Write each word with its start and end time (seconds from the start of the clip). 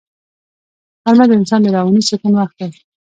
غرمه 1.03 1.25
د 1.29 1.31
انسان 1.39 1.59
د 1.63 1.67
رواني 1.75 2.01
سکون 2.09 2.33
وخت 2.35 2.55
دی 2.59 2.71